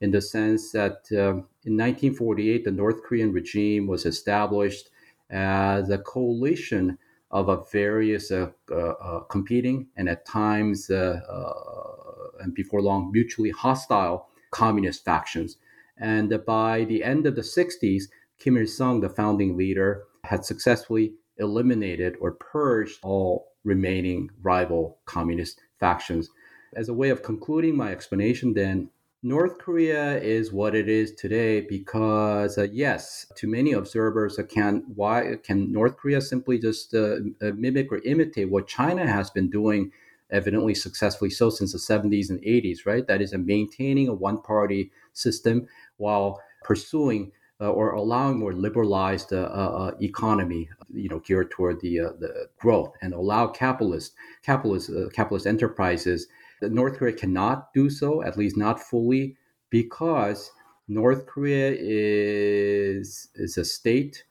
[0.00, 4.90] in the sense that uh, in 1948, the North Korean regime was established
[5.30, 6.98] as a coalition
[7.30, 13.12] of a various uh, uh, uh competing and at times uh, uh, and before long
[13.12, 15.56] mutually hostile communist factions.
[15.98, 18.04] And by the end of the 60s,
[18.38, 25.60] Kim Il sung, the founding leader, had successfully eliminated or purged all remaining rival communist
[25.78, 26.30] factions.
[26.74, 28.90] As a way of concluding my explanation, then,
[29.22, 34.84] North Korea is what it is today because, uh, yes, to many observers, uh, can
[34.94, 39.50] why can North Korea simply just uh, uh mimic or imitate what China has been
[39.50, 39.90] doing,
[40.30, 43.08] evidently successfully so since the 70s and 80s, right?
[43.08, 45.66] That is, a maintaining a one-party system
[45.96, 51.98] while pursuing uh, or allowing more liberalized uh, uh, economy, you know, geared toward the
[52.20, 56.28] the growth and allow capitalist capitalist capitalist enterprises.
[56.62, 59.36] North Korea cannot do so, at least not fully,
[59.70, 60.50] because
[60.88, 64.24] North Korea is is a state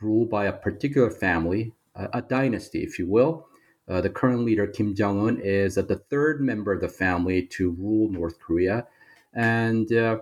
[0.00, 3.46] ruled by a particular family, a, a dynasty, if you will.
[3.88, 7.42] Uh, the current leader Kim Jong Un is uh, the third member of the family
[7.46, 8.86] to rule North Korea,
[9.34, 10.18] and uh,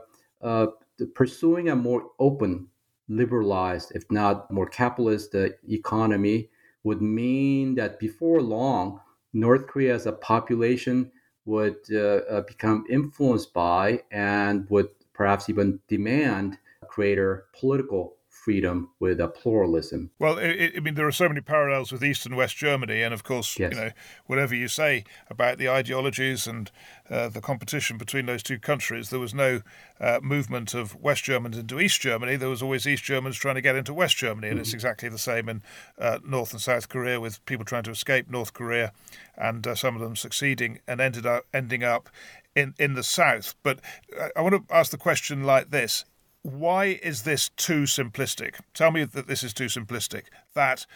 [1.07, 2.69] pursuing a more open,
[3.09, 6.51] liberalized, if not more capitalist uh, economy
[6.85, 9.01] would mean that before long,
[9.33, 11.11] North Korea as a population
[11.45, 19.21] would uh, uh, become influenced by and would perhaps even demand greater political freedom with
[19.21, 20.11] a pluralism.
[20.19, 23.13] Well, I, I mean, there are so many parallels with East and West Germany, and
[23.13, 23.73] of course, yes.
[23.73, 23.91] you know,
[24.27, 26.71] whatever you say about the ideologies and
[27.11, 29.63] uh, the competition between those two countries, there was no
[30.01, 32.37] uh, movement of West Germans into East Germany.
[32.37, 34.63] There was always East Germans trying to get into West Germany, and mm-hmm.
[34.63, 35.63] it's exactly the same in
[35.99, 38.93] uh, North and South Korea, with people trying to escape North Korea,
[39.37, 42.09] and uh, some of them succeeding and ended up ending up
[42.55, 43.55] in, in the south.
[43.63, 43.81] But
[44.19, 46.05] uh, I want to ask the question like this
[46.43, 48.57] why is this too simplistic?
[48.75, 50.25] Tell me that this is too simplistic.
[50.55, 50.87] That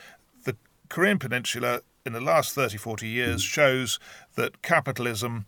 [0.44, 0.56] the
[0.88, 3.98] Korean Peninsula in the last 30, 40 years shows
[4.34, 5.46] that capitalism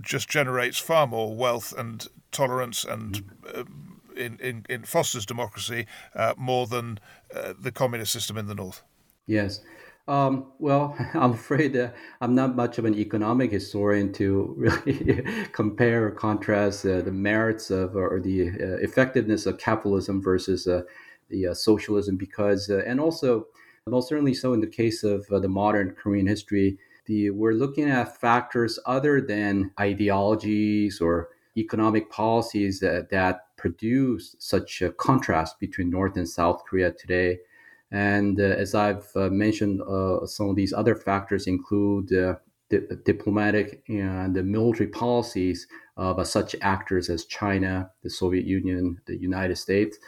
[0.00, 3.22] just generates far more wealth and tolerance and
[3.54, 3.64] uh,
[4.16, 6.98] in, in, in, fosters democracy uh, more than
[7.34, 8.82] uh, the communist system in the north.
[9.26, 9.60] Yes.
[10.10, 16.08] Um, well, I'm afraid that I'm not much of an economic historian to really compare
[16.08, 20.82] or contrast uh, the merits of or the uh, effectiveness of capitalism versus uh,
[21.28, 23.46] the uh, socialism, because uh, and also
[23.86, 27.88] most certainly so in the case of uh, the modern Korean history, the we're looking
[27.88, 35.90] at factors other than ideologies or economic policies that, that produce such a contrast between
[35.90, 37.38] North and South Korea today.
[37.90, 43.82] And uh, as I've uh, mentioned, uh, some of these other factors include di- diplomatic
[43.88, 45.66] and the military policies
[45.96, 49.98] of such actors as China, the Soviet Union, the United States.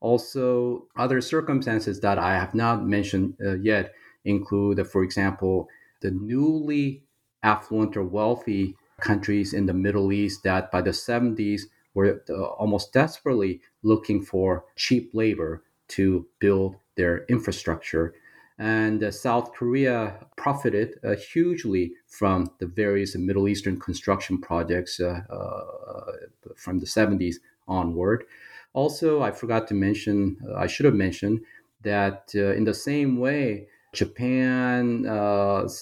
[0.00, 5.68] Also, other circumstances that I have not mentioned yet include, for example,
[6.00, 7.04] the newly
[7.42, 11.62] affluent or wealthy countries in the Middle East that by the 70s
[11.94, 12.22] were
[12.58, 18.12] almost desperately looking for cheap labor to build their infrastructure.
[18.58, 25.22] And uh, South Korea profited uh, hugely from the various Middle Eastern construction projects uh,
[25.30, 26.12] uh
[26.56, 27.36] from the 70s
[27.68, 28.24] onward.
[28.72, 31.40] Also, I forgot to mention, uh, I should have mentioned
[31.82, 35.06] that uh, in the same way, Japan's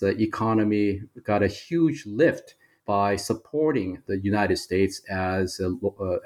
[0.03, 5.71] economy got a huge lift by supporting the United States as a,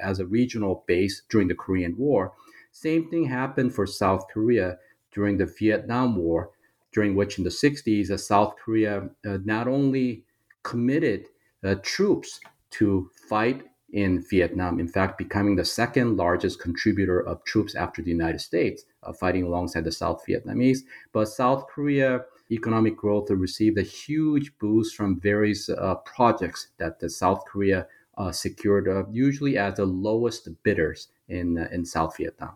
[0.03, 2.33] as a regional base during the Korean War.
[2.73, 4.79] Same thing happened for South Korea
[5.13, 6.51] during the Vietnam War,
[6.93, 10.25] during which in the 60s, uh, South Korea uh, not only
[10.63, 11.27] committed
[11.65, 12.41] uh, troops
[12.71, 18.11] to fight in Vietnam, in fact, becoming the second largest contributor of troops after the
[18.11, 20.81] United States, uh, fighting alongside the South Vietnamese.
[21.13, 27.11] But South Korea economic growth received a huge boost from various uh, projects that the
[27.11, 32.55] South Korea uh, secured, usually as the lowest bidders in in South Vietnam.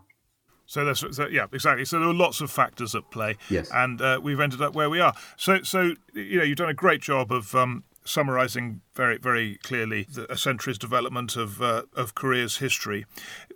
[0.67, 1.85] So that's so, yeah, exactly.
[1.85, 3.37] So there were lots of factors at play.
[3.51, 5.15] Yes, and uh, we've ended up where we are.
[5.37, 10.07] So so you know you've done a great job of um, summarising very very clearly
[10.11, 13.05] the, a century's development of uh, of Korea's history.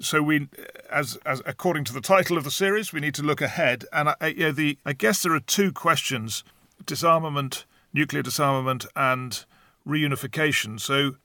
[0.01, 0.49] So we,
[0.91, 3.85] as as according to the title of the series, we need to look ahead.
[3.93, 6.45] And I, you know, the I guess there are two questions:
[6.85, 7.65] disarmament,
[7.95, 9.45] nuclear disarmament, and
[9.87, 10.79] reunification.
[10.79, 11.17] So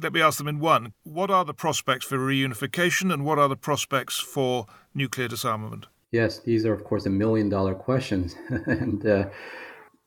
[0.00, 0.92] let me ask them in one.
[1.02, 5.86] What are the prospects for reunification, and what are the prospects for nuclear disarmament?
[6.10, 9.28] Yes, these are of course a million dollar questions, and uh,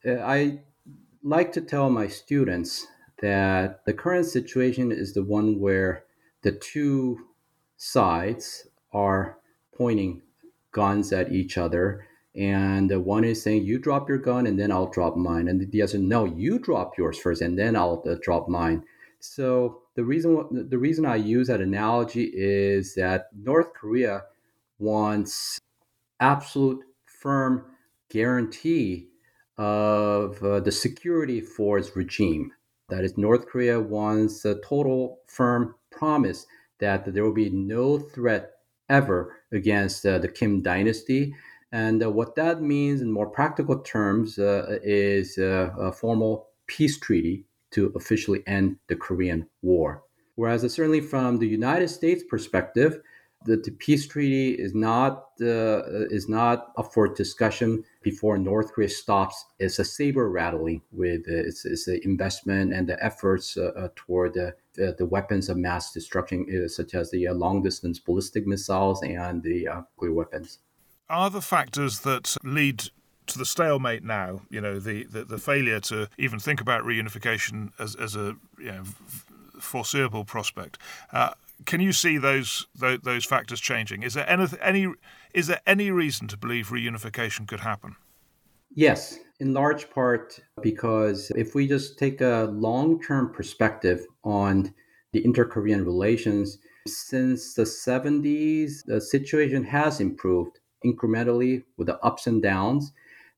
[0.05, 0.59] I
[1.23, 2.86] like to tell my students
[3.21, 6.03] that the current situation is the one where
[6.43, 7.17] the two
[7.77, 9.38] sides are
[9.75, 10.21] pointing
[10.71, 12.05] guns at each other
[12.36, 15.81] and one is saying you drop your gun and then i'll drop mine and the
[15.81, 18.83] other no you drop yours first and then i'll uh, drop mine
[19.34, 24.23] so the reason the reason i use that analogy is that north korea
[24.80, 25.59] wants
[26.19, 27.65] absolute firm
[28.09, 29.09] guarantee
[29.57, 32.51] of uh, the security for its regime.
[32.89, 36.45] That is, North Korea wants a total firm promise
[36.80, 38.51] that there will be no threat
[38.89, 41.34] ever against uh, the Kim dynasty.
[41.71, 46.99] And uh, what that means in more practical terms uh, is uh, a formal peace
[46.99, 47.45] treaty
[47.76, 50.03] to officially end the Korean War.
[50.36, 53.01] Whereas, certainly from the United States perspective,
[53.45, 58.89] the, the peace treaty is not uh, is not up for discussion before North Korea
[58.89, 64.34] stops its saber rattling with uh, its, its investment and the efforts uh, uh toward
[64.34, 64.55] the,
[64.97, 69.65] the weapons of mass destruction, uh, such as the long distance ballistic missiles and the
[69.65, 70.59] nuclear weapons.
[71.07, 72.89] Are the factors that lead
[73.28, 77.71] to the stalemate now, you know, the, the, the failure to even think about reunification
[77.80, 78.84] as, as a you know,
[79.59, 80.78] foreseeable prospect.
[81.11, 81.32] Uh,
[81.65, 84.03] can you see those, those, those factors changing?
[84.03, 84.88] Is there any, any
[85.34, 87.95] is there any reason to believe reunification could happen?
[88.73, 94.73] Yes, in large part because if we just take a long-term perspective on
[95.13, 96.57] the inter-Korean relations,
[96.88, 102.91] since the 70s, the situation has improved incrementally with the ups and downs.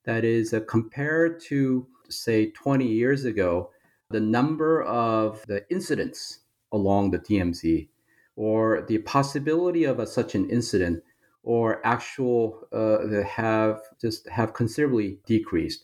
[0.07, 3.71] That is, uh, compared to, say, 20 years ago,
[4.09, 6.39] the number of the incidents
[6.71, 7.89] along the DMZ
[8.37, 11.03] or the possibility of a, such an incident
[11.43, 15.83] or actual uh, have just have considerably decreased.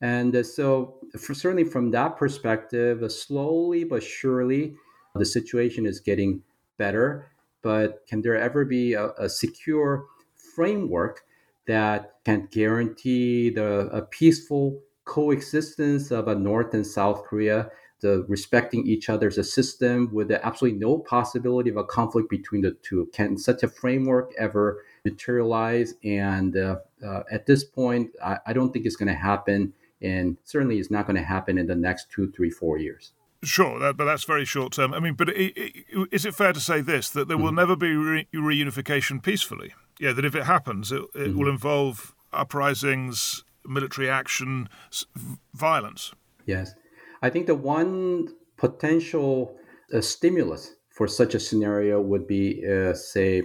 [0.00, 4.74] And uh, so, for, certainly from that perspective, uh, slowly but surely,
[5.14, 6.42] the situation is getting
[6.78, 7.30] better.
[7.62, 11.22] But can there ever be a, a secure framework
[11.66, 17.70] that can guarantee the a peaceful coexistence of a North and South Korea
[18.02, 23.08] the respecting each other's system with absolutely no possibility of a conflict between the two.
[23.14, 25.94] Can such a framework ever materialize?
[26.04, 30.36] And uh, uh, at this point, I, I don't think it's going to happen, and
[30.44, 33.12] certainly it's not going to happen in the next two, three, four years.
[33.44, 34.94] Sure, that, but that's very short term.
[34.94, 37.56] I mean, but it, it, is it fair to say this that there will mm-hmm.
[37.56, 39.74] never be re- reunification peacefully?
[39.98, 41.38] Yeah, that if it happens, it, it mm-hmm.
[41.38, 44.68] will involve uprisings, military action,
[45.54, 46.12] violence.
[46.46, 46.74] Yes.
[47.20, 49.56] I think the one potential
[49.92, 53.42] uh, stimulus for such a scenario would be, uh, say,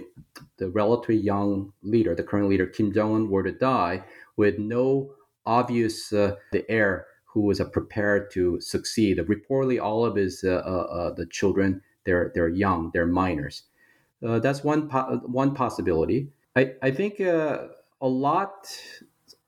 [0.58, 4.04] the relatively young leader, the current leader Kim Jong Un, were to die
[4.36, 5.10] with no
[5.46, 7.06] obvious uh, the heir
[7.38, 9.18] who was uh, prepared to succeed.
[9.18, 13.62] Reportedly, all of his uh, uh, the children they're they're young, they're minors.
[14.20, 16.32] that's one po- one possibility.
[16.56, 17.68] I I think a
[18.00, 18.66] lot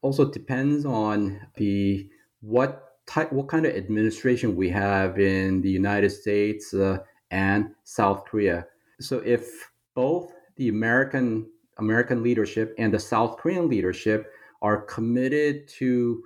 [0.03, 2.09] also depends on the
[2.43, 2.71] what
[3.07, 6.99] type, what kind of administration we have in the United States uh,
[7.33, 8.67] and South Korea.
[9.01, 14.31] So if both the American American leadership and the South Korean leadership
[14.63, 16.23] are committed to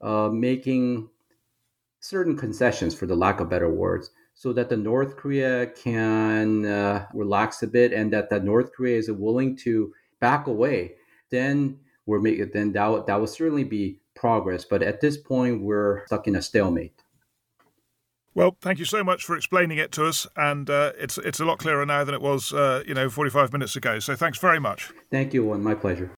[0.00, 1.08] uh, making
[2.00, 7.06] certain concessions, for the lack of better words, so that the North Korea can uh,
[7.12, 10.94] relax a bit and that the North Korea is willing to back away,
[11.30, 14.64] then we're making then that that will certainly be progress.
[14.64, 17.02] But at this point, we're stuck in a stalemate.
[18.34, 21.44] Well, thank you so much for explaining it to us, and uh, it's it's a
[21.44, 23.98] lot clearer now than it was, uh, you know, 45 minutes ago.
[23.98, 24.92] So thanks very much.
[25.10, 26.12] Thank you, and my pleasure.